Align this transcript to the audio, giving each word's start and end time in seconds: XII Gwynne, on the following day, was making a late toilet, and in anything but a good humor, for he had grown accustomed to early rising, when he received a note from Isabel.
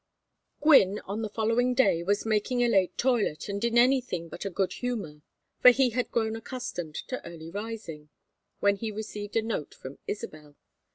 XII 0.01 0.59
Gwynne, 0.63 0.99
on 1.05 1.21
the 1.21 1.29
following 1.29 1.75
day, 1.75 2.01
was 2.01 2.25
making 2.25 2.63
a 2.63 2.67
late 2.67 2.97
toilet, 2.97 3.47
and 3.47 3.63
in 3.63 3.77
anything 3.77 4.29
but 4.29 4.45
a 4.45 4.49
good 4.49 4.73
humor, 4.73 5.21
for 5.59 5.69
he 5.69 5.91
had 5.91 6.09
grown 6.09 6.35
accustomed 6.35 6.95
to 7.07 7.23
early 7.23 7.51
rising, 7.51 8.09
when 8.61 8.77
he 8.77 8.89
received 8.91 9.35
a 9.35 9.43
note 9.43 9.75
from 9.75 9.99
Isabel. 10.07 10.55